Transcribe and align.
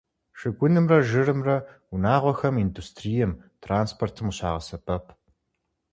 Шыгунымрэ 0.39 0.97
жырымрэ 1.09 1.57
унагъуэхэм, 1.93 2.55
индустрием, 2.63 3.31
транспортым 3.63 4.27
къыщагъэсэбэп. 4.29 5.05